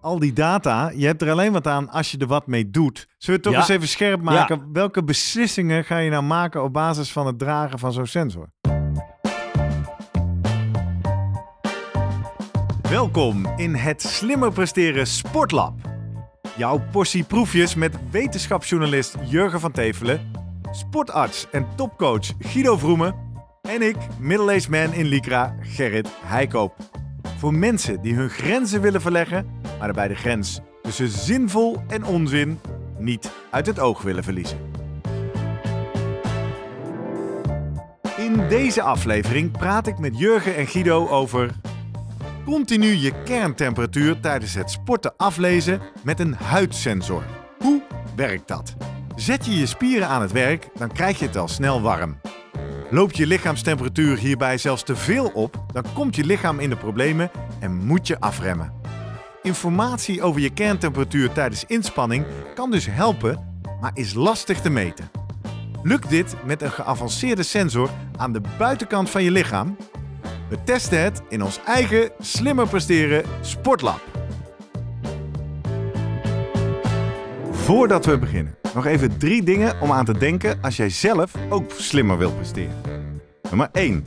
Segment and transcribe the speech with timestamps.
[0.00, 3.08] al die data, je hebt er alleen wat aan als je er wat mee doet.
[3.18, 3.60] Zullen we toch Ja.
[3.60, 4.68] eens even scherp maken?
[4.72, 8.48] Welke beslissingen ga je nou maken op basis van het dragen van zo'n sensor?
[12.90, 15.74] Welkom in het Slimmer Presteren Sportlab.
[16.56, 20.30] Jouw portie proefjes met wetenschapsjournalist Jurgen van Tevelen,
[20.70, 23.14] sportarts en topcoach Guido Vroemen
[23.62, 26.74] en ik, middle-aged man in Lycra, Gerrit Heikoop.
[27.38, 32.60] Voor mensen die hun grenzen willen verleggen, maar daarbij de grens tussen zinvol en onzin
[32.98, 34.58] niet uit het oog willen verliezen.
[38.16, 41.50] In deze aflevering praat ik met Jurgen en Guido over
[42.44, 47.24] continu je kerntemperatuur tijdens het sporten aflezen met een huidsensor.
[47.58, 47.82] Hoe
[48.16, 48.76] werkt dat?
[49.16, 52.20] Zet je je spieren aan het werk, dan krijg je het al snel warm.
[52.90, 57.30] Loopt je lichaamstemperatuur hierbij zelfs te veel op, dan komt je lichaam in de problemen
[57.60, 58.79] en moet je afremmen.
[59.42, 62.24] Informatie over je kerntemperatuur tijdens inspanning
[62.54, 65.10] kan dus helpen, maar is lastig te meten.
[65.82, 69.76] Lukt dit met een geavanceerde sensor aan de buitenkant van je lichaam?
[70.48, 74.00] We testen het in ons eigen slimmer presteren sportlab.
[77.50, 81.72] Voordat we beginnen, nog even drie dingen om aan te denken als jij zelf ook
[81.76, 82.82] slimmer wilt presteren.
[83.50, 84.06] Nummer 1.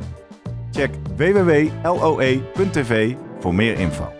[0.71, 4.11] Check www.loe.tv voor meer info.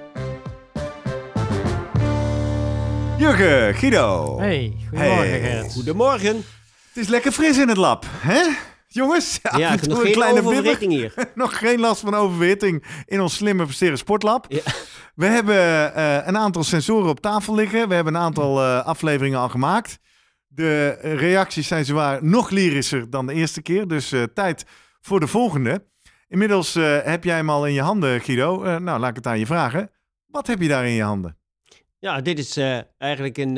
[3.17, 4.39] Jurgen, Guido.
[4.39, 5.39] Hey, goedemorgen Hey.
[5.41, 5.73] Gerrit.
[5.73, 6.35] Goedemorgen.
[6.35, 8.41] Het is lekker fris in het lab, hè?
[8.88, 11.13] Jongens, Ja, nog een geen kleine oververhitting hier.
[11.35, 14.45] Nog geen last van overwitting in ons slimme presteren sportlab.
[14.50, 14.62] Ja.
[15.16, 17.88] We hebben eh, een aantal sensoren op tafel liggen.
[17.88, 20.00] We hebben een aantal eh, afleveringen al gemaakt.
[20.47, 23.88] De reacties zijn zwaar nog lyrischer dan de eerste keer.
[23.88, 24.66] Dus eh, tijd
[25.01, 25.89] voor de volgende.
[26.31, 28.64] Inmiddels eh, heb jij hem al in je handen, Guido.
[28.64, 29.90] Eh, nou, laat ik het aan je vragen.
[30.25, 31.38] Wat heb je daar in je handen?
[32.00, 33.56] Ja, dit is eh, eigenlijk een,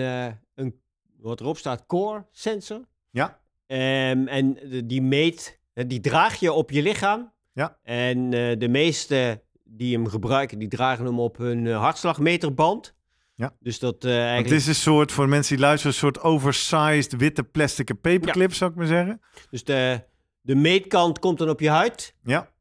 [0.56, 0.82] een,
[1.20, 2.82] wat erop staat, core sensor.
[3.10, 3.40] Ja.
[3.68, 7.32] Ehm, en die meet, die draag je op je lichaam.
[7.52, 7.78] Ja.
[7.84, 8.30] En
[8.60, 12.96] de meeste die hem gebruiken, die dragen hem op hun hartslagmeterband.
[13.36, 13.56] Ja.
[13.60, 14.50] Dus dat eigenlijk...
[14.50, 18.72] Het is een soort, voor mensen die luisteren, een soort oversized witte plastic paperclip, zou
[18.72, 19.22] ik maar zeggen.
[19.50, 20.04] Dus de,
[20.42, 22.16] de meetkant komt dan op je huid.
[22.24, 22.52] Ja.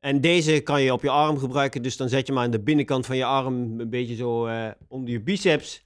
[0.00, 1.82] En deze kan je op je arm gebruiken.
[1.82, 4.70] Dus dan zet je hem aan de binnenkant van je arm, een beetje zo eh,
[4.88, 5.84] onder je biceps.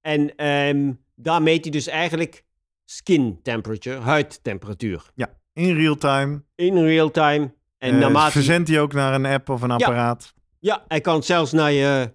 [0.00, 2.44] En ehm, daar meet hij dus eigenlijk
[2.84, 5.10] skin temperature, huidtemperatuur.
[5.52, 6.42] In real time.
[6.54, 7.54] In real time.
[7.78, 8.32] En En naarmate...
[8.32, 10.34] verzendt hij ook naar een app of een apparaat?
[10.58, 12.14] Ja, hij kan zelfs naar je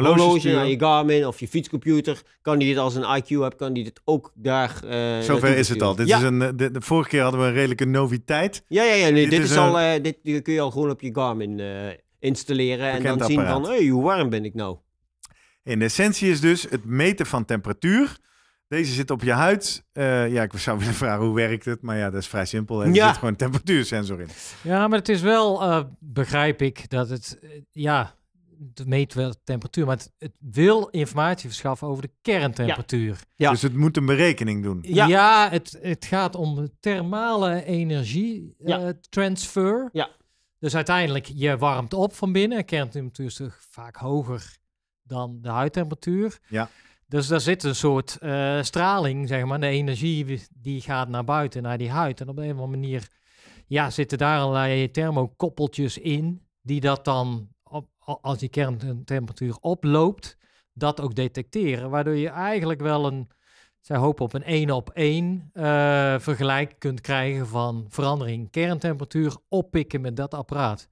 [0.00, 0.58] Horloge horloge, sturen?
[0.58, 2.22] naar je Garmin of je fietscomputer.
[2.42, 4.80] Kan hij dit als een IQ hebt, kan hij dit ook daar...
[4.84, 5.94] eh, Zover is het al.
[5.94, 6.16] Dit ja.
[6.16, 8.64] is een, eh, de, de vorige keer hadden we een redelijke noviteit.
[8.68, 9.08] Ja, ja, ja.
[9.08, 11.14] Nee, Dit dit, is is een al, eh, dit kun je al gewoon op je
[11.14, 11.66] Garmin eh,
[12.18, 12.90] installeren.
[12.90, 14.76] En dan zien van, hey, hoe warm ben ik nou?
[15.64, 18.16] In de essentie is dus het meten van temperatuur.
[18.68, 19.84] Deze zit op je huid.
[19.92, 22.78] Eh, ja, ik zou willen vragen hoe werkt het, maar ja, dat is vrij simpel.
[22.80, 22.86] hè.
[22.88, 23.06] Er Ja.
[23.06, 24.28] zit gewoon een temperatuursensor in.
[24.62, 27.38] Ja, maar het is wel, eh, begrijp ik, dat het,
[27.72, 28.14] ja,
[28.74, 33.20] het meet wel de temperatuur, maar het, het wil informatie verschaffen over de kerntemperatuur.
[33.36, 33.50] Ja.
[33.50, 34.78] Dus het moet een berekening doen.
[34.82, 35.06] Ja.
[35.06, 38.80] Ja, het, het gaat om de thermale energie Ja.
[38.80, 39.88] eh, transfer.
[39.92, 40.10] Ja.
[40.58, 42.64] Dus uiteindelijk, je warmt op van binnen.
[42.64, 44.56] Kerntemperatuur is toch vaak hoger
[45.02, 46.38] dan de huidtemperatuur.
[46.48, 46.70] Ja.
[47.06, 49.60] Dus daar zit een soort eh, straling, zeg maar.
[49.60, 52.20] De energie die gaat naar buiten, naar die huid.
[52.20, 53.08] En op een of andere manier
[53.66, 57.88] ja, zitten daar allerlei thermokoppeltjes in, die dat dan, op,
[58.20, 60.36] als die kerntemperatuur oploopt,
[60.72, 61.90] dat ook detecteren.
[61.90, 63.28] Waardoor je eigenlijk wel een,
[63.80, 70.00] zij hopen op een één op één eh, vergelijk kunt krijgen van verandering kerntemperatuur oppikken
[70.00, 70.88] met dat apparaat.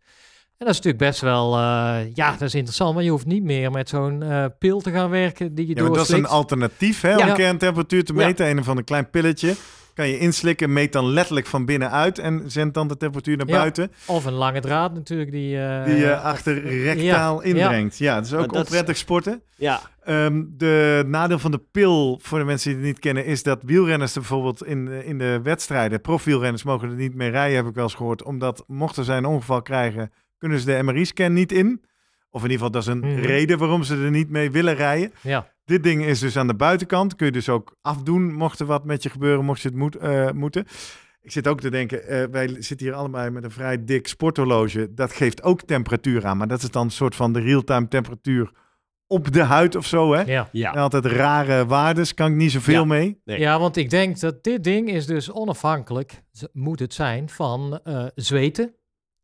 [0.58, 3.42] En dat is natuurlijk best wel, eh, ja, dat is interessant, maar je hoeft niet
[3.42, 6.26] meer met zo'n eh, pil te gaan werken die je Ja, maar dat is een
[6.26, 8.26] alternatief hè, om kerntemperatuur te Ja.
[8.26, 8.48] meten.
[8.48, 9.54] Een of ander klein pilletje.
[9.96, 13.56] Kan je inslikken, meet dan letterlijk van binnenuit en zendt dan de temperatuur naar Ja.
[13.56, 13.92] buiten.
[14.06, 15.58] Of een lange draad natuurlijk die...
[15.58, 17.46] eh, Die je achter rectaal ja.
[17.48, 17.98] inbrengt.
[17.98, 19.42] Ja, dat is ook onprettig sporten.
[19.56, 23.42] Ja, Ehm, de nadeel van de pil, voor de mensen die het niet kennen, is
[23.42, 27.56] dat wielrenners er bijvoorbeeld in, de- in de wedstrijden, profwielrenners mogen er niet mee rijden,
[27.56, 28.22] heb ik wel eens gehoord.
[28.22, 31.82] Omdat mochten zij een ongeval krijgen, kunnen ze de MRI-scan niet in.
[32.30, 33.20] Of in ieder geval, dat is een Mhm.
[33.26, 35.12] reden waarom ze er niet mee willen rijden.
[35.20, 35.54] ja.
[35.66, 37.16] Dit ding is dus aan de buitenkant.
[37.16, 39.96] Kun je dus ook afdoen mocht er wat met je gebeuren, mocht je het moet,
[39.96, 40.64] eh, moeten.
[41.20, 44.94] Ik zit ook te denken, eh, wij zitten hier allebei met een vrij dik sporthorloge.
[44.94, 48.50] Dat geeft ook temperatuur aan, maar dat is dan een soort van de real-time temperatuur
[49.06, 50.20] op de huid of zo, hè?
[50.22, 50.48] Ja.
[50.52, 50.72] Ja.
[50.74, 52.84] En altijd rare waardes, kan ik niet zoveel Ja.
[52.84, 53.20] mee.
[53.24, 53.38] Nee.
[53.38, 56.22] ja, want ik denk dat dit ding is dus onafhankelijk,
[56.52, 58.74] moet het zijn, van eh, zweten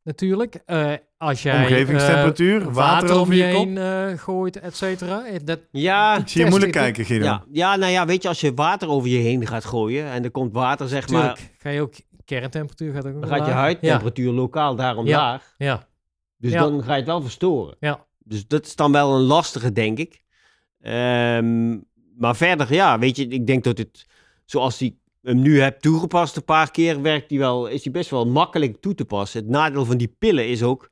[0.04, 0.54] natuurlijk.
[0.66, 3.64] Eh, als jij Omgevingstemperatuur, eh, water over je kop.
[3.64, 5.22] heen eh, gooit, et cetera.
[5.44, 7.24] Dat, Ja, Ik zie je moeilijk ik- kijken, Guido.
[7.24, 10.24] ja, ja, nou ja, weet je, als je water over je heen gaat gooien en
[10.24, 11.94] er komt water, zeg maar, ga je ook,
[12.24, 15.16] kerntemperatuur gaat ook dan gaat je huidtemperatuur lokaal daarom Ja.
[15.18, 15.54] laag.
[15.58, 15.86] Ja, ja,
[16.38, 16.58] Dus Ja.
[16.60, 17.76] dan ga je het wel verstoren.
[17.80, 18.06] ja.
[18.24, 20.22] Dus dat is dan wel een lastige, denk ik.
[20.80, 21.70] Ehm,
[22.18, 24.06] maar verder, ja, weet je, ik denk dat het,
[24.44, 28.10] zoals die hem nu heb toegepast een paar keer, werkt die wel, is die best
[28.10, 29.40] wel makkelijk toe te passen.
[29.40, 30.90] Het nadeel van die pillen is ook,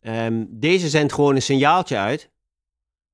[0.00, 2.30] ehm, deze zendt gewoon een signaaltje uit.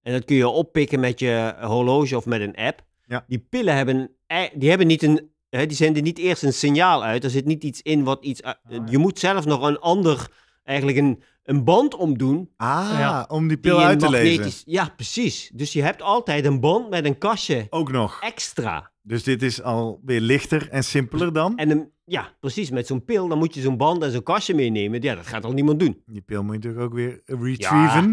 [0.02, 2.84] En dat kun je oppikken met je horloge of met een app.
[3.06, 3.24] Ja.
[3.26, 7.04] Die pillen hebben, ei- die hebben niet een, hè, die zenden niet eerst een signaal
[7.04, 7.24] uit.
[7.24, 8.82] Er zit niet iets in wat iets, uit- Ah, ja.
[8.90, 10.28] je moet zelf nog een ander,
[10.62, 13.24] eigenlijk een, een band omdoen Ah, Ja.
[13.28, 14.52] om die pil uit te lezen.
[14.72, 15.50] Ja, precies.
[15.54, 18.18] Dus je hebt altijd een band met een kastje Ook nog.
[18.22, 18.92] extra.
[19.06, 21.56] Dus dit is alweer lichter en simpeler dan.
[21.56, 22.70] En een, ja, precies.
[22.70, 25.02] Met zo'n pil, dan moet je zo'n band en zo'n kastje meenemen.
[25.02, 26.02] Ja, dat gaat al niemand doen.
[26.06, 28.06] Die pil moet je natuurlijk ook weer retrieven.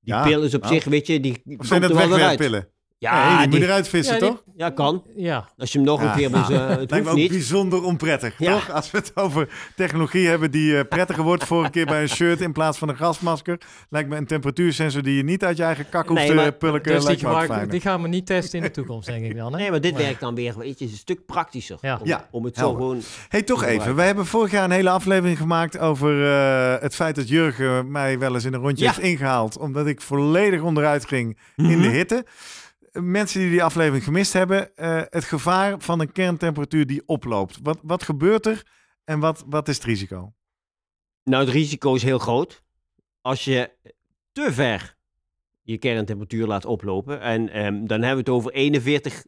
[0.00, 0.74] Die Ja, pil is op nou.
[0.74, 2.68] zich, weet je, die Of komt zijn dat er wegwerppillen?
[3.02, 4.42] Ja, die, moet je eruit vissen, Ja, die- toch?
[4.56, 5.02] ja, kan.
[5.16, 5.48] ja.
[5.58, 6.10] Als je hem nog Ja.
[6.10, 7.30] een keer wil, eh, het Lijkt me ook niet.
[7.30, 8.52] bijzonder onprettig, Ja.
[8.52, 8.70] toch?
[8.70, 11.44] Als we het over technologie hebben die eh, prettiger wordt.
[11.44, 13.60] Vorige keer bij een shirt in plaats van een gasmasker.
[13.88, 16.52] Lijkt me een temperatuursensor die je niet uit je eigen kak hoeft Nee, te maar-
[16.52, 16.92] pulken.
[16.92, 17.68] Dus die, fijner.
[17.70, 19.52] die gaan we niet testen in de toekomst, denk ik dan.
[19.52, 19.58] Hè?
[19.58, 21.78] Nee, maar dit werkt dan weer, weet je, een stuk praktischer.
[21.80, 21.98] Ja.
[22.00, 22.80] Om, Ja, om het zo helder.
[22.80, 23.00] gewoon...
[23.28, 23.94] Hey, toch even.
[23.94, 28.18] Wij hebben vorig jaar een hele aflevering gemaakt over eh, het feit dat Jurgen mij
[28.18, 28.90] wel eens in een rondje Ja.
[28.92, 29.58] heeft ingehaald.
[29.58, 31.90] Omdat ik volledig onderuit ging in de Mhm.
[31.90, 32.24] hitte.
[32.92, 37.58] Mensen die die aflevering gemist hebben, eh, het gevaar van een kerntemperatuur die oploopt.
[37.62, 38.66] Wat, wat gebeurt er
[39.04, 40.34] en wat, wat is het risico?
[41.24, 42.62] Nou, het risico is heel groot.
[43.20, 43.70] Als je
[44.32, 44.98] te ver
[45.70, 47.20] je kerntemperatuur laat oplopen.
[47.20, 49.26] En ehm, dan hebben we het over 41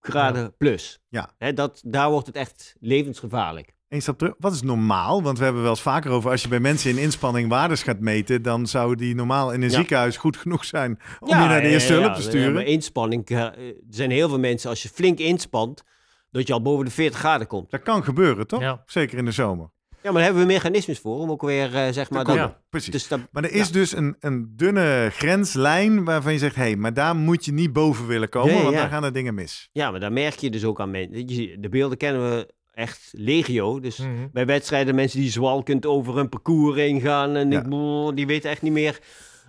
[0.00, 1.00] graden plus.
[1.08, 1.34] Ja.
[1.54, 3.74] Dat, daar wordt het echt levensgevaarlijk.
[3.92, 4.34] Eén stap terug.
[4.38, 5.22] Wat is normaal?
[5.22, 8.00] Want we hebben wel eens vaker over, als je bij mensen in inspanning waardes gaat
[8.00, 9.76] meten, dan zou die normaal in een Ja.
[9.76, 12.52] ziekenhuis goed genoeg zijn om je naar de eerste ja, hulp ja, te ja, sturen.
[12.52, 15.82] maar inspanning, eh, er zijn heel veel mensen, als je flink inspant,
[16.30, 17.70] dat je al boven de 40 graden komt.
[17.70, 18.60] Dat kan gebeuren, toch?
[18.60, 18.82] Ja.
[18.86, 19.70] Zeker in de zomer.
[19.90, 22.56] Ja, maar daar hebben we mechanismes voor, om ook weer, eh, zeg maar, Dat.
[22.70, 22.92] Precies.
[22.92, 26.76] dus dat, Maar er is dus een, een dunne grenslijn waarvan je zegt, hé, hey,
[26.76, 28.80] maar daar moet je niet boven willen komen, Ja, ja, want ja.
[28.80, 29.68] dan gaan er dingen mis.
[29.72, 31.60] ja, maar daar merk je dus ook aan mensen.
[31.60, 33.98] De beelden kennen we echt legio, dus...
[33.98, 34.10] Mhm.
[34.32, 37.58] Bij wedstrijden mensen die zwalkend over een parcours heen gaan en Ja.
[37.60, 38.98] ik, brrr, die weten echt niet meer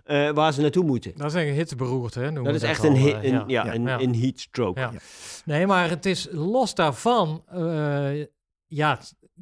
[0.04, 1.12] eh, waar ze naartoe moeten.
[1.16, 2.32] Dat is een hitsberoerte, hè?
[2.32, 3.44] Dat is echt al, een, hi- eh, een, ja.
[3.48, 3.74] ja, Ja.
[3.74, 4.80] een, een heat stroke.
[4.80, 4.92] Ja.
[5.46, 8.26] Nee, maar het is los daarvan, eh,
[8.68, 9.00] ja,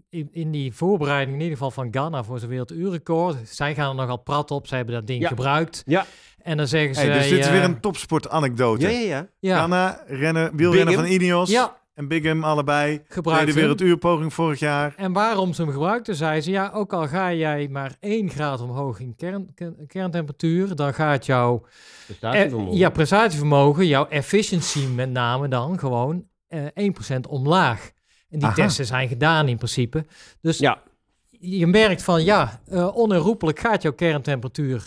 [0.09, 3.95] in, in die voorbereiding in ieder geval van Ghana voor zijn werelduurrecord, zij gaan er
[3.95, 5.27] nogal prat op, zij hebben dat ding Ja.
[5.27, 5.83] gebruikt.
[5.85, 6.05] Ja.
[6.41, 7.01] En dan zeggen ze...
[7.01, 8.81] Hey, dus dit is eh, weer een topsport-anekdote.
[8.81, 9.27] Ja, ja, ja.
[9.39, 13.01] Ja, Ganna, rennen, wielrennen Big van Ineos ja en Bigham allebei.
[13.07, 13.55] gebruikt Tweede hem.
[13.59, 14.93] werelduurpoging vorig jaar.
[14.97, 18.61] En waarom ze hem gebruikten, zei ze, ja, ook al ga jij maar 1 graad
[18.61, 21.65] omhoog in kern, kern- kerntemperatuur, dan gaat jouw
[22.05, 22.73] Prestatievermogen.
[22.73, 27.91] eh, ja, prestatievermogen, jouw efficiency met name dan gewoon eh 1% omlaag.
[28.29, 28.55] En die Aha.
[28.55, 30.05] testen zijn gedaan in principe.
[30.41, 30.81] Dus Ja.
[31.29, 34.85] je merkt van, ja, eh onherroepelijk gaat jouw kerntemperatuur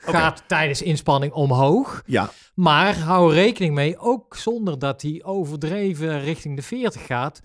[0.00, 2.02] gaat tijdens inspanning omhoog.
[2.06, 7.40] Ja, Maar hou rekening mee, ook zonder dat die overdreven richting de 40 gaat,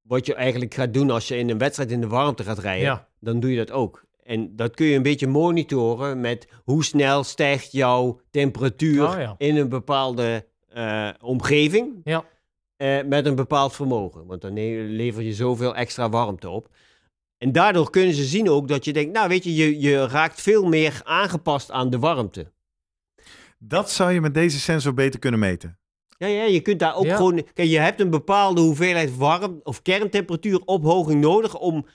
[0.02, 2.84] Wat je eigenlijk gaat doen als je in een wedstrijd in de warmte gaat rijden,
[2.86, 3.08] Ja.
[3.20, 4.08] dan doe je dat ook.
[4.24, 9.56] En dat kun je een beetje monitoren met hoe snel stijgt jouw temperatuur Oh, in
[9.58, 12.02] een bepaalde eh, omgeving.
[12.04, 12.24] Ja.
[12.80, 14.26] Eh, met een bepaald vermogen.
[14.26, 14.54] Want dan
[14.96, 16.70] lever je zoveel extra warmte op.
[17.38, 20.42] En daardoor kunnen ze zien ook dat je denkt, nou weet je, je, je raakt
[20.42, 22.52] veel meer aangepast aan de warmte.
[23.58, 25.80] Dat zou je met deze sensor beter kunnen meten.
[26.18, 27.16] Ja, ja, je kunt daar ook Ja.
[27.16, 27.44] gewoon...
[27.54, 31.86] Kijk, je hebt een bepaalde hoeveelheid warm of kerntemperatuur ophoging nodig om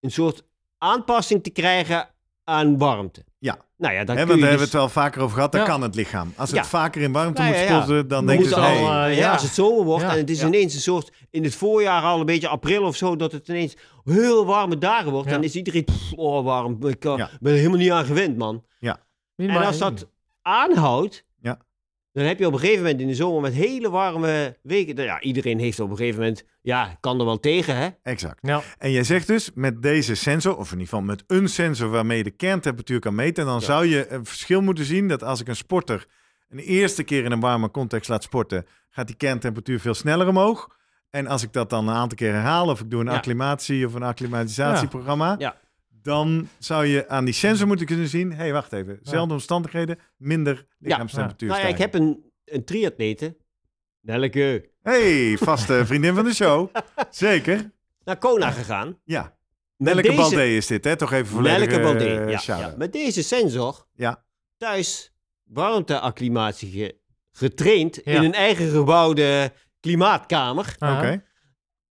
[0.00, 0.44] een soort
[0.78, 2.08] aanpassing te krijgen
[2.44, 3.24] aan warmte.
[3.38, 3.58] Ja.
[3.76, 4.56] Nou ja, dan kun want daar hebben dus...
[4.56, 5.52] we het wel vaker over gehad.
[5.52, 5.66] Dat Ja.
[5.66, 6.32] kan het lichaam.
[6.36, 6.64] Als het Ja.
[6.64, 7.82] vaker in warmte Nou moet ja, ja.
[7.82, 8.44] sporten, dan denk je...
[8.44, 9.32] moeten Hey, al, eh, ja, ja.
[9.32, 10.10] als het zomer wordt Ja.
[10.12, 10.46] en het is Ja.
[10.46, 11.12] ineens een soort...
[11.30, 15.10] In het voorjaar al een beetje april of zo, dat het ineens heel warme dagen
[15.12, 15.28] wordt.
[15.28, 15.34] Ja.
[15.34, 17.30] Dan is iedereen, pff, oh warm, ik eh, Ja.
[17.40, 18.64] ben er helemaal niet aan gewend, man.
[19.36, 20.06] En Maar- als dat
[20.42, 21.22] aanhoudt, Ja.
[22.14, 25.02] Dan heb je op een gegeven moment in de zomer met hele warme weken...
[25.04, 27.88] Ja, iedereen heeft op een gegeven moment, ja, kan er wel tegen, hè?
[28.02, 28.38] Exact.
[28.42, 28.62] Ja.
[28.78, 32.16] En jij zegt dus met deze sensor, of in ieder geval met een sensor waarmee
[32.18, 33.60] je de kerntemperatuur kan meten, dan Ja.
[33.60, 36.06] zou je een verschil moeten zien dat als ik een sporter
[36.48, 40.68] een eerste keer in een warme context laat sporten, gaat die kerntemperatuur veel sneller omhoog.
[41.10, 43.12] En als ik dat dan een aantal keer herhaal, of ik doe een Ja.
[43.14, 45.56] acclimatie of een acclimatisatieprogramma, Ja.
[46.04, 49.98] Dan zou je aan die sensor moeten kunnen zien, hé, hey, wacht even, zelfde omstandigheden,
[50.16, 53.36] minder lichaamstemperatuur Nou ja, ik heb een, een triatlete,
[54.00, 56.68] Nelleke, hey, vaste vriendin van de show.
[57.10, 57.72] Zeker.
[58.04, 59.00] naar Kona gegaan.
[59.04, 59.22] Ja.
[59.76, 60.96] Met Nelleke deze- is dit, hè?
[60.96, 62.74] Toch even volledig Nelleke Baldé, eh, ja, ja.
[62.76, 64.24] Met deze sensor Ja.
[64.56, 66.98] thuis warmteacclimatie ge-
[67.32, 68.12] getraind Ja.
[68.12, 70.74] in een eigen gebouwde klimaatkamer.
[70.78, 71.24] Oké.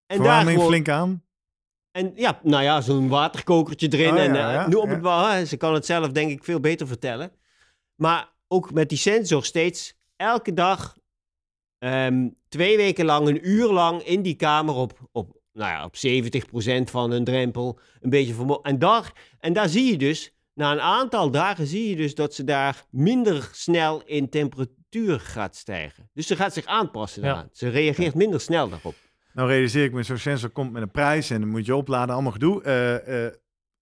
[0.05, 1.22] En daar gewoon, flink aan.
[1.93, 4.13] En ja, nou ja, zo'n waterkokertje erin.
[4.13, 4.93] Oh, en ja, eh, ja, noem ja.
[4.93, 5.45] het wel, hè.
[5.45, 7.31] ze kan het zelf denk ik veel beter vertellen.
[7.95, 10.97] Maar ook met die sensor steeds elke dag
[11.77, 15.95] ehm, twee weken lang, een uur lang in die kamer op, op, nou ja, op
[15.95, 17.79] 70% van een drempel.
[18.01, 21.95] Een beetje en, daar, en daar zie je dus, na een aantal dagen zie je
[21.95, 26.09] dus dat ze daar minder snel in temperatuur gaat stijgen.
[26.13, 27.27] Dus ze gaat zich aanpassen Ja.
[27.27, 27.49] daaraan.
[27.51, 28.95] Ze reageert minder snel daarop.
[29.33, 32.13] Nou realiseer ik me, zo'n sensor komt met een prijs en dan moet je opladen,
[32.13, 32.63] allemaal gedoe.
[32.63, 33.33] Eh, eh,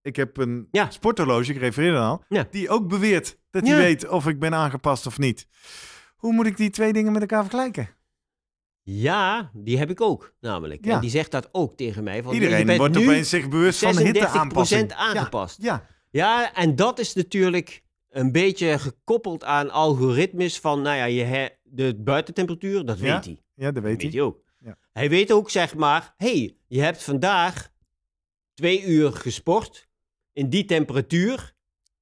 [0.01, 0.89] ik heb een Ja.
[0.89, 2.47] sporthorloge, ik refereerde al, Ja.
[2.51, 3.77] die ook beweert dat hij Ja.
[3.77, 5.47] weet of ik ben aangepast of niet.
[6.15, 7.89] Hoe moet ik die twee dingen met elkaar vergelijken?
[8.83, 10.85] Ja, die heb ik ook, namelijk.
[10.85, 10.93] Ja.
[10.95, 12.23] En die zegt dat ook tegen mij.
[12.23, 14.93] Van, Iedereen je wordt opeens zich bewust van 36% hitteaanpassing.
[14.93, 15.61] aangepast.
[15.61, 21.51] Ja, Ja, en dat is natuurlijk een beetje gekoppeld aan algoritmes van, nou ja, je
[21.63, 23.43] de buitentemperatuur, dat Ja, weet hij.
[23.55, 24.11] ja, dat Dat weet weet hij.
[24.11, 24.43] hij ook.
[24.91, 27.69] Hij weet ook, zeg maar, hey, je hebt vandaag
[28.53, 29.87] twee uur gesport
[30.33, 31.53] in die temperatuur,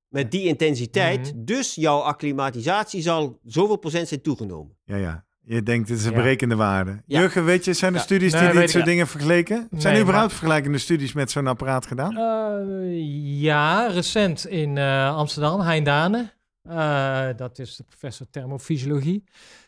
[0.07, 1.43] met die intensiteit, Mhm.
[1.45, 4.77] dus jouw acclimatisatie zal zoveel procent zijn toegenomen.
[4.83, 5.27] Ja, ja.
[5.43, 6.17] Je denkt, het is een Ja.
[6.17, 7.01] berekende waarde.
[7.05, 7.19] Ja.
[7.19, 8.03] Jurgen, weet je, zijn er Ja.
[8.03, 9.55] studies Nee, die dit soort dingen vergeleken?
[9.71, 12.17] Zijn Nee, er überhaupt maar- vergelijkende studies met zo'n apparaat gedaan?
[12.17, 16.31] Eh, ja, recent in eh, Amsterdam, Hein Dane.
[16.63, 19.23] Eh, dat is de professor thermofysiologie.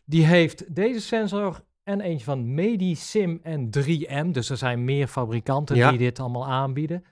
[0.06, 4.28] Die heeft deze sensor en eentje van Medisim en 3M.
[4.32, 5.90] Dus er zijn meer fabrikanten Ja.
[5.90, 7.04] die dit allemaal aanbieden.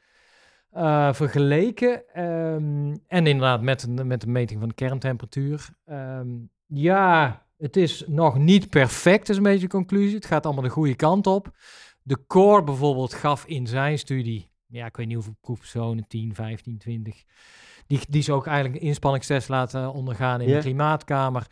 [0.72, 2.04] eh, vergeleken.
[2.14, 5.70] Ehm, en inderdaad met, een, met de meting van de kerntemperatuur.
[5.86, 6.28] Ehm,
[6.66, 10.16] ja, het is nog niet perfect, is een beetje de conclusie.
[10.16, 11.52] Het gaat allemaal de goede kant op.
[12.02, 16.78] De Core bijvoorbeeld gaf in zijn studie, ja, ik weet niet hoeveel proefpersonen, 10, 15,
[16.78, 17.24] 20.
[17.88, 21.48] Die, die ze ook eigenlijk een inspanningstest laten ondergaan in de klimaatkamer.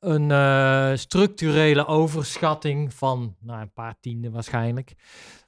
[0.00, 4.94] Een eh, structurele overschatting van nou, een paar tienden waarschijnlijk.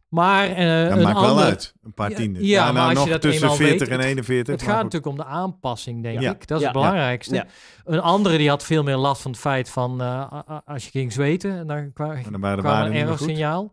[0.08, 1.74] Maar eh Dat een maakt wel uit.
[1.82, 2.44] Een paar Ja, tienden.
[2.44, 4.54] ja, nou, maar als nog je dat tussen eenmaal 40 weet, en 41.
[4.54, 4.82] Het gaat goed.
[4.82, 6.30] natuurlijk om de aanpassing, denk Ja.
[6.30, 6.46] ik.
[6.46, 6.70] Dat is Ja.
[6.70, 7.34] het belangrijkste.
[7.34, 7.46] Ja.
[7.84, 11.12] Een andere die had veel meer last van het feit van eh, als je ging
[11.12, 12.98] zweten, dan kwam waarden een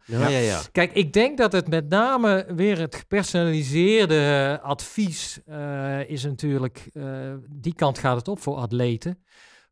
[0.05, 0.59] ja, ja.
[0.71, 7.03] Kijk, ik denk dat het met name weer het gepersonaliseerde advies eh, is natuurlijk, eh,
[7.49, 9.23] die kant gaat het op voor atleten.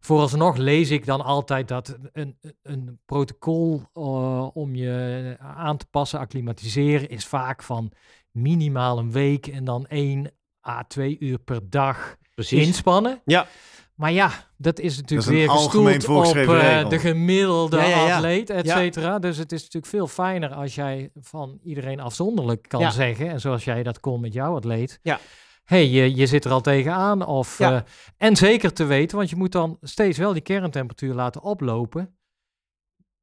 [0.06, 6.20] Vooralsnog lees ik dan altijd dat een, een protocol eh, om je aan te passen,
[6.20, 7.92] acclimatiseren, is vaak van
[8.32, 10.32] minimaal een week en dan één
[10.68, 12.66] à twee uur per dag Precies.
[12.68, 13.22] inspannen.
[13.26, 13.48] Ja.
[13.96, 16.90] Maar ja, dat is natuurlijk Dat is weer gestoeld op voorgeschreven eh, regel.
[16.90, 18.16] de gemiddelde Ja, ja, ja.
[18.16, 18.76] atleet, et Ja.
[18.78, 19.20] cetera.
[19.20, 22.90] Dus het is natuurlijk veel fijner als jij van iedereen afzonderlijk kan Ja.
[22.90, 23.30] zeggen.
[23.30, 25.00] En zoals jij dat kon met jouw atleet.
[25.02, 25.20] Ja.
[25.66, 27.26] Hey, je, je zit er al tegenaan.
[27.26, 27.74] Of, Ja.
[27.76, 27.82] eh,
[28.18, 32.10] en zeker te weten, want je moet dan steeds wel die kerntemperatuur laten oplopen.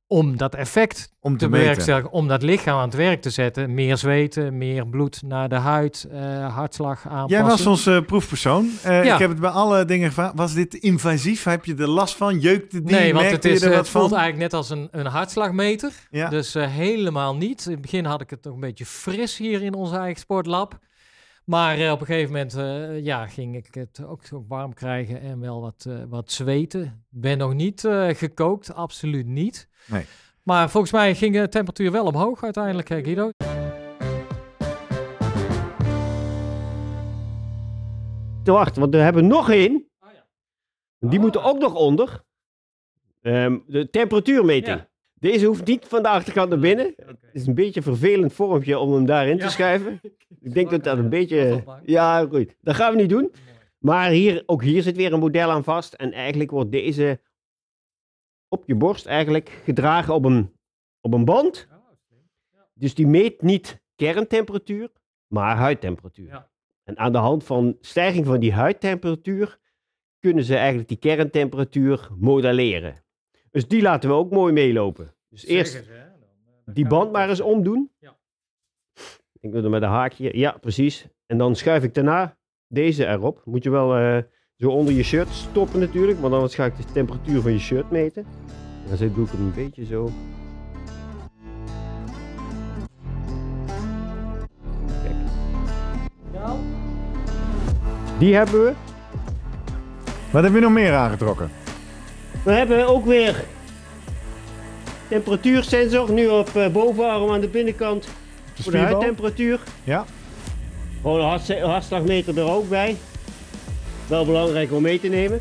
[0.06, 3.74] Om dat effect Om te bewerkstelligen, om dat lichaam aan het werk te zetten.
[3.74, 7.28] Meer zweten, meer bloed naar de huid, eh, hartslag aanpassen.
[7.38, 8.70] Jij was onze proefpersoon.
[8.82, 9.12] Eh, Ja.
[9.12, 10.32] Ik heb het bij alle dingen gevraagd.
[10.36, 11.44] Was dit invasief?
[11.44, 12.38] Heb je er last van?
[12.40, 12.94] Jeukte die?
[12.96, 15.92] Nee, want het, is, het voelt eigenlijk net als een, een hartslagmeter.
[16.10, 16.28] Ja.
[16.28, 17.64] Dus helemaal niet.
[17.66, 20.78] In het begin had ik het nog een beetje fris hier in ons eigen sportlab.
[21.44, 25.20] Maar eh, op een gegeven moment eh, ja, ging ik het ook, ook warm krijgen
[25.20, 26.82] en wel wat, eh, wat zweten.
[26.82, 29.68] Ik ben nog niet eh, gekookt, absoluut niet.
[29.86, 30.04] Nee.
[30.42, 33.30] Maar volgens mij ging de temperatuur wel omhoog uiteindelijk, hè, Guido.
[38.42, 39.90] Te wachten, want we hebben nog één.
[40.98, 42.24] Die moeten ook nog onder.
[43.20, 44.78] Ehm, de temperatuurmeting.
[44.78, 44.88] Ja.
[45.22, 46.94] Deze hoeft niet van de achterkant naar binnen.
[46.96, 50.00] Het is een beetje een vervelend vormpje om hem daarin te schuiven.
[50.40, 51.52] Ik denk dat dat een beetje...
[51.52, 51.88] Afvalbank.
[51.88, 52.56] Ja, goed.
[52.60, 53.32] Dat gaan we niet doen.
[53.78, 55.92] Maar hier, ook hier zit weer een model aan vast.
[55.92, 57.20] En eigenlijk wordt deze
[58.48, 60.52] op je borst eigenlijk gedragen op een,
[61.00, 61.68] op een band.
[62.74, 64.92] Dus die meet niet kerntemperatuur,
[65.26, 66.28] maar huidtemperatuur.
[66.28, 66.50] Ja.
[66.84, 69.58] En aan de hand van stijging van die huidtemperatuur
[70.18, 73.01] kunnen ze eigenlijk die kerntemperatuur modelleren.
[73.52, 75.14] Dus die laten we ook mooi meelopen.
[75.28, 75.82] Dus eerst
[76.64, 77.90] die band maar eens omdoen.
[77.98, 78.16] Ja.
[79.40, 80.38] Ik dat we met een haakje.
[80.38, 81.06] Ja, precies.
[81.26, 82.36] En dan schuif ik daarna
[82.68, 83.42] deze erop.
[83.44, 84.18] Moet je wel eh,
[84.56, 87.90] zo onder je shirt stoppen natuurlijk, want anders ga ik de temperatuur van je shirt
[87.90, 88.26] meten.
[88.90, 90.10] En dan doe ik hem een beetje zo.
[95.02, 95.16] Kijk.
[98.18, 98.74] Die hebben we.
[100.32, 101.61] Wat heb je nog meer aangetrokken?
[102.42, 103.44] We hebben ook weer
[105.08, 106.12] temperatuursensor.
[106.12, 108.08] Nu op eh, bovenarm aan de binnenkant
[108.60, 109.60] voor de huidtemperatuur.
[109.84, 110.04] Ja.
[111.00, 112.96] Gewoon een hartslagmeter er ook bij.
[114.06, 115.40] Wel belangrijk om mee te nemen.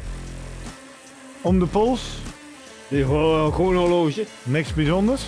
[1.42, 2.02] Om de pols?
[2.88, 4.26] Dus gewoon, gewoon een horloge.
[4.44, 5.22] Niks bijzonders?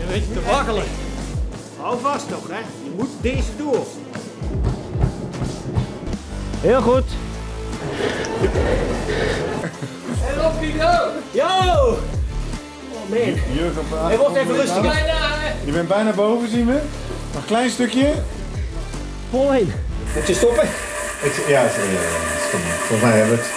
[0.00, 0.84] Een beetje te waggelen.
[1.80, 2.58] Hou vast nog, hè.
[2.58, 3.86] Je moet deze door.
[6.60, 7.04] Heel goed.
[10.28, 10.90] En op Guido!
[11.32, 11.44] Yo!
[12.92, 13.18] Oh man.
[13.54, 14.82] Jurgen, Hij wordt even rustig.
[15.64, 16.80] Je bent bijna boven, zien we.
[17.32, 18.14] Nog een klein stukje.
[19.30, 19.72] Volheen.
[20.14, 20.64] Moet je stoppen?
[21.22, 21.92] Ik, ja, sorry.
[21.92, 21.98] ja.
[22.78, 23.52] Volgens mij hebben we het.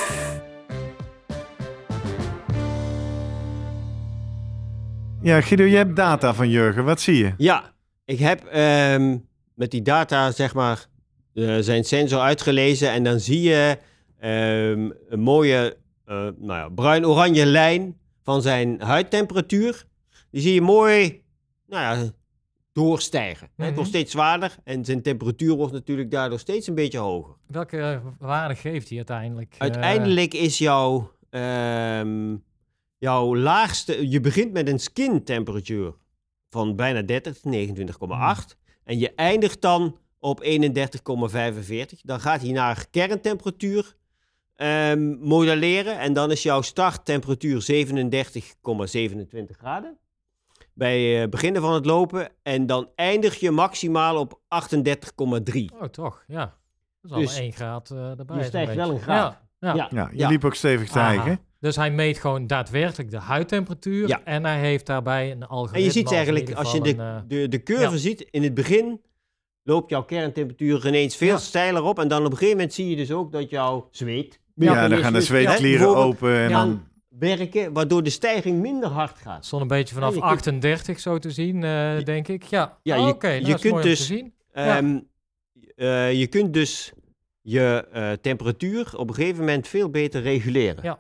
[5.22, 6.84] Ja, Guido, je hebt data van Jurgen.
[6.86, 7.34] Wat zie je?
[7.38, 7.72] Ja,
[8.06, 9.18] ik heb ehm,
[9.54, 10.86] met die data zeg maar
[11.60, 13.78] zijn sensor uitgelezen en dan zie je
[14.20, 19.86] ehm, een mooie eh, nou ja, bruin-oranje lijn van zijn huidtemperatuur.
[20.32, 21.24] Die zie je mooi
[21.68, 22.10] nou ja,
[22.74, 23.48] doorstijgen.
[23.56, 23.74] Het Mhm.
[23.76, 27.36] wordt steeds zwaarder en zijn temperatuur wordt natuurlijk daardoor steeds een beetje hoger.
[27.48, 29.54] Welke eh, waarde geeft hij uiteindelijk?
[29.54, 32.36] Eh, Uiteindelijk is jouw, ehm,
[32.98, 34.10] jouw laagste...
[34.10, 35.94] Je begint met een skin temperatuur
[36.50, 38.58] van bijna 30, 29,8.
[38.84, 40.50] En je eindigt dan op 31,45.
[42.02, 43.96] Dan gaat hij naar kerntemperatuur
[44.56, 46.00] ehm, modelleren.
[46.00, 49.98] En dan is jouw starttemperatuur 37,27 graden.
[50.74, 52.30] Bij het beginnen van het lopen.
[52.44, 55.66] En dan eindig je maximaal op 38,3.
[55.80, 56.24] Oh, toch?
[56.28, 56.60] Ja.
[57.02, 58.38] Dat is al Dus 1 graad eh erbij.
[58.38, 59.40] je stijgt wel een graad.
[59.60, 59.74] Ja.
[59.76, 59.88] ja.
[59.92, 60.30] Ja, je Ja.
[60.30, 61.08] liep ook stevig te Aha.
[61.08, 61.40] eigen.
[61.60, 64.08] Dus hij meet gewoon daadwerkelijk de huidtemperatuur.
[64.08, 64.24] Ja.
[64.24, 65.78] En hij heeft daarbij een algoritme.
[65.78, 67.98] En je ziet eigenlijk, als je de, een, eh, de, de curve ja.
[67.98, 69.02] ziet, in het begin
[69.64, 71.38] loopt jouw kerntemperatuur ineens veel Ja.
[71.38, 72.00] steiler op.
[72.00, 74.40] En dan op een gegeven moment zie je dus ook dat jouw zweet...
[74.56, 76.36] Ja, meer dan gaan de dus- zweetklieren open.
[76.38, 79.46] En dan, werken, waardoor de stijging minder hard gaat.
[79.46, 82.44] Stond een beetje vanaf Ja, je kunt- 38 zo te zien, eh, denk ik.
[82.44, 83.28] Ja, Ja, Oh, je- oké.
[83.28, 84.34] nou, je dat is kunt dus- te zien.
[84.54, 84.78] Ja.
[84.78, 85.00] Ehm,
[85.76, 86.92] eh, je kunt dus
[87.42, 90.84] je eh, temperatuur op een gegeven moment veel beter reguleren.
[90.84, 91.00] Ja.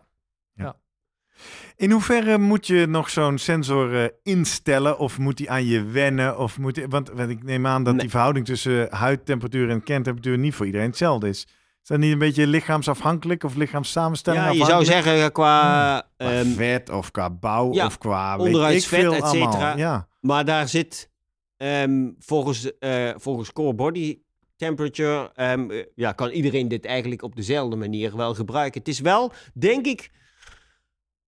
[1.82, 4.98] In hoeverre moet je nog zo'n sensor eh, instellen?
[5.00, 6.38] Of moet die aan je wennen?
[6.38, 8.02] Of moet die- want, want ik neem aan dat Nee.
[8.02, 11.48] die verhouding tussen huidtemperatuur en kerntemperatuur niet voor iedereen hetzelfde is.
[11.82, 16.06] Is dat niet een beetje lichaamsafhankelijk of lichaamssamenstelling Ja, je zou zeggen eh, qua...
[16.18, 19.22] Qua ehm, vet of qua bouw ja, of qua weet onderhuids ik vet, veel et
[19.22, 19.52] allemaal.
[19.52, 19.78] cetera.
[19.78, 20.08] Ja.
[20.20, 21.10] Maar daar zit
[21.58, 24.20] ehm, volgens, eh, volgens core body
[24.58, 28.80] temperature, ehm, eh, ja, kan iedereen dit eigenlijk op dezelfde manier wel gebruiken.
[28.80, 30.10] Het is wel, denk ik,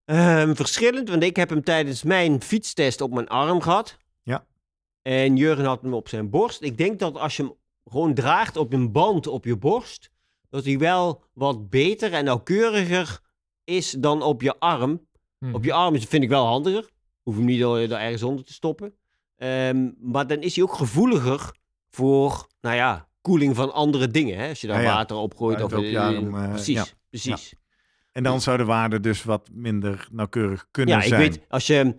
[0.06, 3.98] ehm, verschillend, want ik heb hem tijdens mijn fietstest op mijn arm gehad.
[4.24, 4.46] Ja.
[5.02, 6.62] En Jurgen had hem op zijn borst.
[6.62, 7.54] Ik denk dat als je hem
[7.86, 10.10] gewoon draagt op een band op je borst,
[10.50, 13.20] dat hij wel wat beter en nauwkeuriger
[13.63, 15.08] is dan op je arm.
[15.39, 15.54] Hm.
[15.56, 16.89] Op je arm is- vind ik wel handiger.
[17.24, 18.94] Hoef hem niet er er ergens onder te stoppen.
[19.36, 21.52] Ehm, maar dan is hij ook gevoeliger
[21.89, 24.38] voor, nou ja, koeling van andere dingen.
[24.38, 24.50] Hè?
[24.50, 24.94] Als je daar Ja, ja.
[24.96, 25.58] water op gooit.
[25.58, 26.86] Buiten Of, op je arm, precies, ja.
[27.10, 27.54] precies.
[28.13, 31.19] En dan zou de waarde dus wat minder nauwkeurig kunnen Ja, ik zijn.
[31.21, 31.95] weet, als je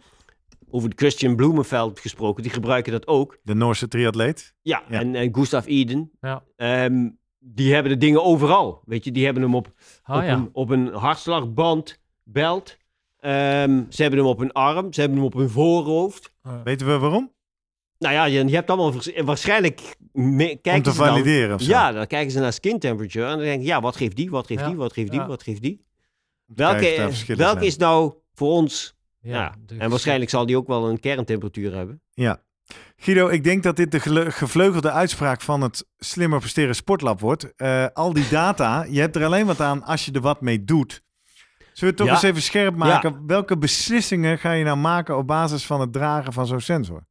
[0.71, 3.39] over de Christian Blumenfeld gesproken, die gebruiken dat ook.
[3.43, 4.55] De Noorse triatleet.
[4.63, 5.01] Ja, Ja.
[5.01, 6.43] En, en Gustav Eden, Ja.
[6.57, 8.83] ehm, die hebben de dingen overal.
[8.85, 9.73] Weet je, die hebben hem op,
[10.03, 10.33] Ah, op, ja.
[10.33, 12.77] een, op een hartslagband, belt.
[13.19, 16.33] Ehm, ze hebben hem op hun arm, ze hebben hem op hun voorhoofd.
[16.65, 17.33] Weten we waarom?
[17.99, 18.93] Nou ja, je, je hebt allemaal
[19.25, 21.71] waarschijnlijk me- Om kijken te ze dan- valideren of zo.
[21.71, 24.47] Ja, dan kijken ze naar skin temperature en dan denken ja, wat geeft die, wat
[24.47, 25.85] geeft Ja, die, wat geeft die, wat geeft die.
[26.47, 28.97] Welke, is nou voor ons...
[29.21, 32.03] Ja, Ja, dus- en waarschijnlijk zal die ook wel een kerntemperatuur hebben.
[32.13, 32.43] Ja.
[32.97, 37.55] Guido, ik denk dat dit de gevleugelde uitspraak van het Slimmer Presteren Sportlab wordt.
[37.57, 40.65] Eh, al die data, je hebt er alleen wat aan als je er wat mee
[40.65, 41.03] doet.
[41.59, 42.13] Zullen we het toch Ja.
[42.13, 43.27] eens even scherp maken?
[43.27, 47.07] Welke beslissingen ga je nou maken op basis van het dragen van zo'n sensor?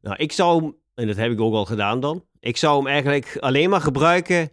[0.00, 2.86] Nou, ik zou hem, en dat heb ik ook al gedaan dan, ik zou hem
[2.86, 4.52] eigenlijk alleen maar gebruiken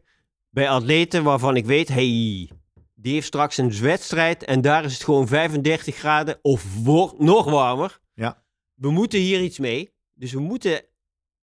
[0.50, 2.50] bij atleten waarvan ik weet, hey,
[3.04, 7.46] die heeft straks een wedstrijd en daar is het gewoon 35 graden of wo- nog
[7.46, 8.00] warmer.
[8.14, 8.44] Ja.
[8.74, 10.82] We moeten hier iets mee, dus we moeten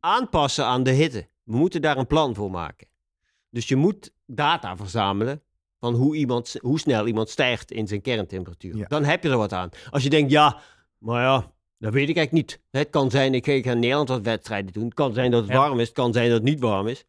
[0.01, 1.29] aanpassen aan de hitte.
[1.43, 2.89] We moeten daar een plan voor maken.
[3.51, 5.43] Dus je moet data verzamelen
[5.79, 8.77] van hoe, iemand, hoe snel iemand stijgt in zijn kerntemperatuur.
[8.77, 8.87] Ja.
[8.87, 9.71] Dan heb je er wat aan.
[9.91, 10.61] Als je denkt, ja,
[10.99, 12.61] maar ja, dat weet ik eigenlijk niet.
[12.71, 14.85] Het kan zijn, ik ga in Nederland wat wedstrijden doen.
[14.85, 15.57] Het kan zijn dat het Ja.
[15.59, 15.87] warm is.
[15.87, 17.05] Het kan zijn dat het niet warm is.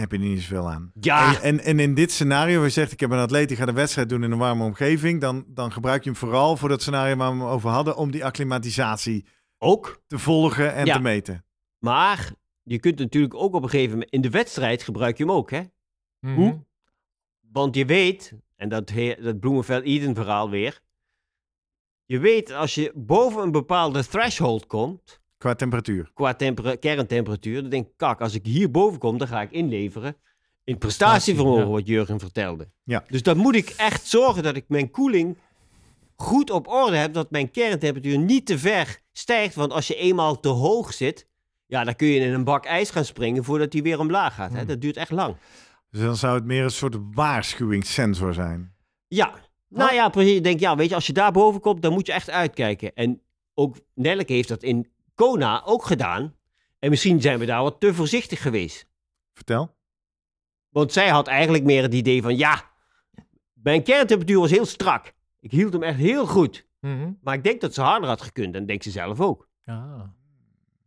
[0.00, 0.92] Heb je er niet zoveel aan.
[1.00, 3.56] Ja, En, en, en in dit scenario, waar je zegt, ik heb een atleet die
[3.56, 6.68] gaat een wedstrijd doen in een warme omgeving, dan, dan gebruik je hem vooral voor
[6.68, 9.26] dat scenario waar we hem over hadden, om die acclimatisatie
[9.58, 10.02] ook.
[10.06, 10.94] te volgen en Ja.
[10.94, 11.44] te meten.
[11.78, 12.32] Maar
[12.62, 14.10] je kunt natuurlijk ook op een gegeven moment...
[14.10, 15.62] In de wedstrijd gebruik je hem ook, hè?
[16.20, 16.34] Mhm.
[16.34, 16.64] Hoe?
[17.40, 20.80] Want je weet, en dat, dat Bloemenveld-Eden verhaal weer...
[22.04, 25.19] Je weet, als je boven een bepaalde threshold komt...
[25.40, 26.10] Qua temperatuur.
[26.14, 27.60] qua tempera- kerntemperatuur.
[27.60, 30.16] Dan denk ik, kak, als ik hier boven kom, dan ga ik inleveren
[30.64, 31.70] in prestatievermogen, ja.
[31.70, 32.68] wat Jurgen vertelde.
[32.84, 33.04] Ja.
[33.08, 35.36] Dus dan moet ik echt zorgen dat ik mijn koeling
[36.16, 39.54] goed op orde heb, dat mijn kerntemperatuur niet te ver stijgt.
[39.54, 41.26] Want als je eenmaal te hoog zit,
[41.66, 44.52] ja, dan kun je in een bak ijs gaan springen voordat die weer omlaag gaat.
[44.52, 44.58] Hè?
[44.58, 44.66] Hmm.
[44.66, 45.36] Dat duurt echt lang.
[45.90, 48.74] Dus dan zou het meer een soort waarschuwingssensor zijn.
[49.08, 49.34] Ja,
[49.68, 50.36] nou ja, precies.
[50.36, 52.94] Ik denk, ja, weet je, als je daar boven komt, dan moet je echt uitkijken.
[52.94, 53.20] En
[53.54, 54.88] ook Nelleke heeft dat in
[55.20, 56.34] Kona ook gedaan.
[56.78, 58.86] En misschien zijn we daar wat te voorzichtig geweest.
[59.32, 59.76] Vertel.
[60.68, 62.70] Want zij had eigenlijk meer het idee van, ja,
[63.52, 65.12] mijn kerntemperatuur was heel strak.
[65.40, 66.66] Ik hield hem echt heel goed.
[66.80, 67.12] Mhm.
[67.22, 68.54] Maar ik denk dat ze harder had gekund.
[68.54, 69.48] En denkt ze zelf ook.
[69.64, 70.00] Ah.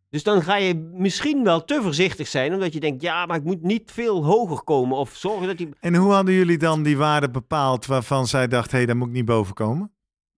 [0.09, 2.53] Dus dan ga je misschien wel te voorzichtig zijn.
[2.53, 4.97] Omdat je denkt, ja, maar ik moet niet veel hoger komen.
[4.97, 5.69] Of zorgen dat die...
[5.79, 9.07] En hoe hadden jullie dan die waarde bepaald waarvan zij dacht, hé, hey, daar moet
[9.07, 9.92] ik niet boven komen?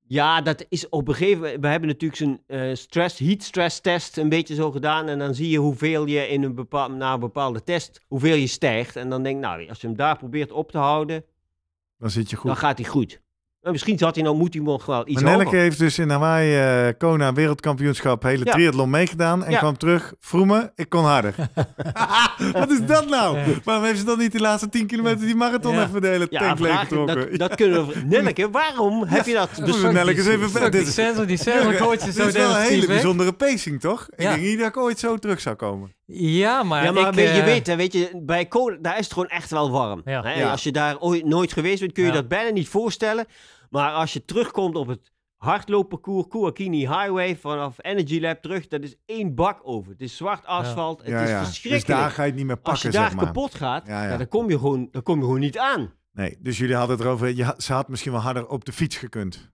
[0.07, 1.61] Ja, dat is op een gegeven moment...
[1.61, 5.07] We hebben natuurlijk zo'n eh, stress, heat stress test een beetje zo gedaan.
[5.07, 8.47] En dan zie je hoeveel je in een bepaal, na een bepaalde test, hoeveel je
[8.47, 8.95] stijgt.
[8.95, 11.25] En dan denk ik, nou, als je hem daar probeert op te houden,
[11.97, 12.47] Dan zit je goed.
[12.47, 13.21] dan gaat hij goed.
[13.65, 15.59] En misschien zat hij nou, moet hij nog wel iets Maar Nelleke hoger.
[15.61, 18.51] heeft dus in Hawaii eh, Kona wereldkampioenschap hele Ja.
[18.51, 19.57] triathlon meegedaan en Ja.
[19.57, 20.13] kwam terug.
[20.19, 21.33] Vroemen, ik kon harder.
[22.53, 23.37] Wat is dat nou?
[23.63, 25.83] Waarom heeft ze dan niet de laatste 10 kilometer die marathon Ja.
[25.87, 27.15] even de hele Ja, tank leeg vraag, getrokken?
[27.29, 27.93] dat, dat kunnen we...
[28.09, 29.49] Nelleke, waarom heb je dat...
[29.55, 30.71] Ja, we Nelleke eens even verder.
[30.71, 33.33] die Dit is- sensor, die sensor gooit je Dit zo is wel een hele bijzondere
[33.33, 34.07] pacing, toch?
[34.09, 34.29] Ik Ja.
[34.29, 35.93] denk niet dat ik ooit zo terug zou komen.
[36.07, 38.97] Ja, maar, ja, maar ik, weet, je eh, weet, hè, weet je, bij Kona, daar
[38.97, 40.01] is het gewoon echt wel warm.
[40.05, 40.21] Ja.
[40.23, 40.33] Hè?
[40.33, 40.51] Ja.
[40.51, 42.15] Als je daar ooit nooit geweest bent, kun je Ja.
[42.15, 43.25] dat bijna niet voorstellen.
[43.69, 48.95] Maar als je terugkomt op het hardloopparcours Kuakini Highway vanaf Energy Lab terug, dat is
[49.05, 49.91] één bak over.
[49.91, 51.43] Het is zwart asfalt, het is ja.
[51.43, 51.87] verschrikkelijk.
[51.87, 53.25] Dus daar ga je het niet meer als pakken, je daar zeg maar.
[53.25, 55.93] kapot gaat, dan, kom je gewoon, dan kom je gewoon niet aan.
[56.11, 57.35] Nee, dus jullie hadden het erover.
[57.35, 59.51] Je, ze had misschien wel harder op de fiets gekund.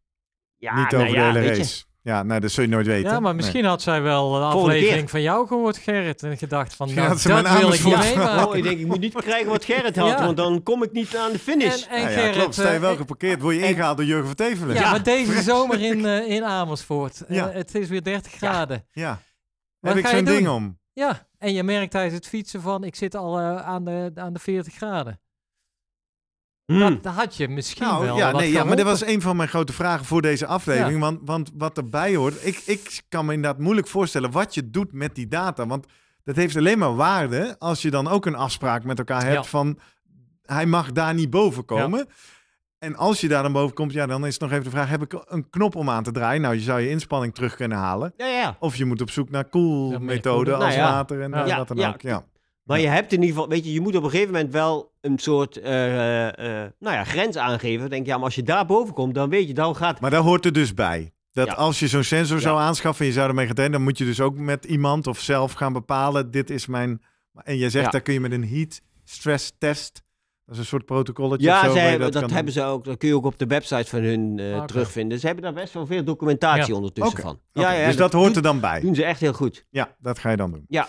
[0.58, 1.84] Ja, niet nou over ja, de hele race.
[2.04, 3.12] Ja, nou, dat zul je nooit weten.
[3.12, 6.24] Ja, maar misschien had zij wel een aflevering van jou gehoord, Gerrit.
[6.24, 8.48] En gedacht van, nou, dat wil ik niet meemaken.
[8.48, 10.24] Oh, ik denk, ik moet niet krijgen wat Gerrit had, Ja.
[10.26, 11.84] want dan kom ik niet aan de finish.
[11.84, 12.54] En, en Ja, ja, Gerrit, klopt.
[12.54, 14.76] Sta je eh, wel geparkeerd, word je en- ingehaald door Jurgen Vertevelen.
[14.76, 14.92] ja, Ja.
[14.92, 17.26] maar deze zomer in, eh, in Amersfoort.
[17.26, 17.50] Eh, Ja.
[17.52, 18.86] het is weer 30 graden.
[18.92, 19.20] ja.
[19.80, 20.80] Heb ik zo'n ding om?
[20.94, 24.34] Ja, en je merkt tijdens het fietsen van, ik zit al eh, aan, de, aan
[24.34, 25.20] de 40 graden.
[26.72, 26.80] Hmm.
[26.80, 29.36] Dat, dat had je misschien Nou, wel ja, nee, ja, maar dat was een van
[29.36, 31.00] mijn grote vragen voor deze aflevering.
[31.00, 34.94] Want, want wat erbij hoort, ik, ik kan me inderdaad moeilijk voorstellen wat je doet
[34.94, 35.68] met die data.
[35.68, 35.86] Want
[36.24, 39.44] dat heeft alleen maar waarde als je dan ook een afspraak met elkaar hebt Ja.
[39.44, 39.80] van
[40.46, 42.08] hij mag daar niet boven komen.
[42.80, 45.02] En als je daar dan boven komt, ja, dan is nog even de vraag: heb
[45.02, 46.42] ik een knop om aan te draaien?
[46.42, 48.14] Nou, je zou je inspanning terug kunnen halen.
[48.18, 48.56] Ja, ja.
[48.60, 51.78] Of je moet op zoek naar cool methoden als Nou water en eh, wat dan
[51.78, 51.90] ja.
[51.90, 52.02] ook.
[52.02, 52.24] Ja.
[52.72, 52.86] Maar Ja.
[52.90, 55.20] je hebt in ieder geval, weet je, je moet op een gegeven moment wel een
[55.20, 57.90] soort eh, eh, eh, nou ja, grens aangeven.
[57.90, 60.00] Denk je, ja, maar als je daar boven komt, dan weet je, dan gaat.
[60.00, 61.12] Maar daar hoort er dus bij.
[61.32, 61.54] Dat Ja.
[61.54, 62.42] als je zo'n sensor Ja.
[62.44, 65.08] zou aanschaffen en je zou ermee gaan trainen, dan moet je dus ook met iemand
[65.08, 67.02] of zelf gaan bepalen, dit is mijn...
[67.44, 67.92] En jij zegt, Ja.
[67.92, 70.04] daar kun je met een heat stress test,
[70.46, 72.84] dat is een soort protocolletje Ja, zo, zij, je dat, dat, kan hebben ze ook.
[72.86, 74.66] Dat kun je ook op de website van hun eh, Oké.
[74.68, 75.20] terugvinden.
[75.20, 76.76] Ze hebben daar best wel veel documentatie Ja.
[76.76, 77.22] ondertussen Oké.
[77.28, 77.40] van.
[77.64, 78.80] Oké, dus dat hoort doen, er dan bij.
[78.80, 79.66] doen ze echt heel goed.
[79.70, 80.66] Ja, dat ga je dan doen.
[80.68, 80.88] Ja.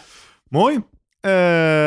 [0.48, 0.84] Mooi.
[1.22, 1.32] Eh,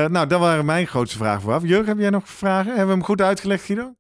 [0.06, 1.63] nou, dat waren mijn grootste vragen vooraf.
[1.63, 2.67] Jurgen, heb jij nog vragen?
[2.67, 3.93] Hebben we hem goed uitgelegd, Guido?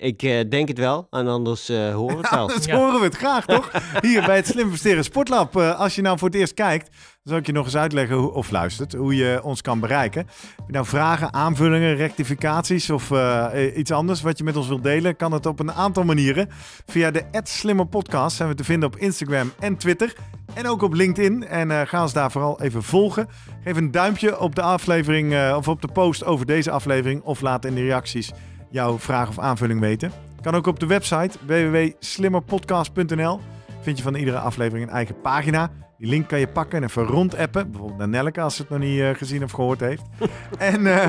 [0.00, 2.46] Ik eh, denk het wel, en anders eh, horen we het wel.
[2.46, 2.76] Dat Ja.
[2.76, 3.70] horen we het graag, toch?
[4.00, 5.56] Hier bij het Slim Versteren Sportlab.
[5.56, 8.16] Eh, als je nou voor het eerst kijkt, dan zal ik je nog eens uitleggen,
[8.16, 10.26] hoe, of luistert, hoe je ons kan bereiken.
[10.56, 13.12] Heb je nou vragen, aanvullingen, rectificaties of
[13.76, 16.48] iets anders wat je met ons wilt delen, kan het op een aantal manieren.
[16.86, 20.14] Via de Slimmer Podcast zijn we te vinden op Instagram en Twitter.
[20.54, 21.46] En ook op LinkedIn.
[21.46, 23.28] En eh, ga ons daar vooral even volgen.
[23.64, 27.22] Geef een duimpje op de aflevering eh, of op de post over deze aflevering.
[27.22, 28.30] Of laat in de reacties
[28.70, 30.12] jouw vraag of aanvulling weten.
[30.40, 33.40] Kan ook op de website www.slimmerpodcast.nl.
[33.80, 35.70] Vind je van iedere aflevering een eigen pagina.
[35.98, 37.70] Die link kan je pakken en even rondappen.
[37.70, 40.02] Bijvoorbeeld naar Nelke als ze het nog niet eh, gezien of gehoord heeft.
[40.58, 41.08] en, eh,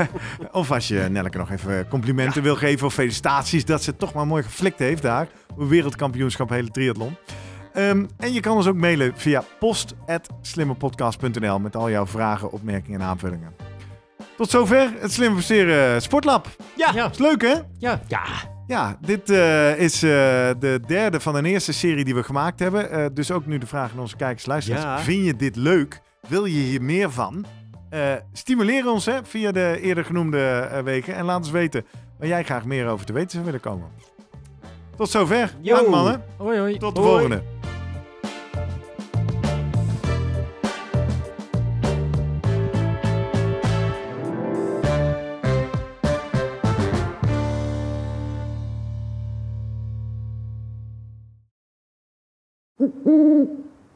[0.52, 4.14] of als je Nelke nog even complimenten wil geven of felicitaties dat ze het toch
[4.14, 5.28] maar mooi geflikt heeft daar.
[5.58, 7.16] Wereldkampioenschap hele triathlon.
[7.74, 13.08] Ehm, en je kan ons ook mailen via post.slimmerpodcast.nl met al jouw vragen, opmerkingen en
[13.08, 13.54] aanvullingen.
[14.40, 16.48] Tot zover het Slim Versteren Sportlab.
[16.78, 16.92] Ja.
[16.94, 17.54] Ja, Is leuk hè?
[17.78, 18.00] ja.
[18.08, 18.24] Ja,
[18.68, 20.10] Ja, dit eh, is eh,
[20.60, 22.92] de derde van een eerste serie die we gemaakt hebben.
[22.92, 24.84] Eh, dus ook nu de vraag aan onze kijkers en luisteraars.
[24.84, 25.00] Ja.
[25.06, 26.02] Vind je dit leuk?
[26.28, 27.46] Wil je hier meer van?
[27.90, 30.40] Eh, stimuleer ons hè, via de eerder genoemde
[30.72, 31.16] eh, wegen.
[31.16, 31.86] En laat ons weten
[32.20, 33.88] waar jij graag meer over te weten zou willen komen.
[34.98, 35.54] Tot zover.
[35.62, 35.76] Yo.
[35.76, 36.24] Dank mannen.
[36.38, 36.78] Hoi, hoi.
[36.78, 37.12] Tot de Hoi.
[37.12, 37.44] volgende.